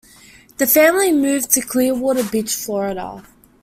[0.57, 3.23] The family moved to Clearwater Beach, Florida.